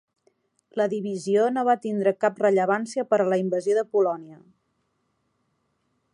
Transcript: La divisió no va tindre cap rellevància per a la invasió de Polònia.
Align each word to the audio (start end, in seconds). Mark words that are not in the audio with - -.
La 0.79 0.85
divisió 0.93 1.43
no 1.57 1.65
va 1.67 1.75
tindre 1.83 2.15
cap 2.25 2.41
rellevància 2.45 3.07
per 3.13 3.21
a 3.21 3.29
la 3.35 3.41
invasió 3.45 3.79
de 3.81 3.87
Polònia. 3.95 4.43